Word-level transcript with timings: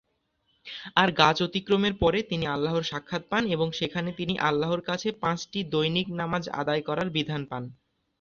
আর 0.95 1.09
গাছ 1.19 1.37
অতিক্রমের 1.41 1.95
পরে 2.01 2.19
তিনি 2.23 2.45
আল্লাহর 2.47 2.83
সাক্ষাত 2.83 3.23
পান 3.31 3.43
এবং 3.47 3.67
সেখানে 3.79 4.09
তিনি 4.13 4.33
আল্লাহর 4.49 4.81
কাছে 4.81 5.09
পাঁচটি 5.23 5.59
দৈনিক 5.73 6.07
নামাজ 6.19 6.43
আদায় 6.61 6.83
করার 6.87 7.07
বিধান 7.11 7.41
পান। 7.45 7.63